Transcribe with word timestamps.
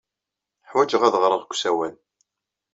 Ḥwajeɣ 0.69 1.01
ad 1.03 1.15
ɣreɣ 1.21 1.35
deg 1.41 1.51
usawal. 1.53 1.95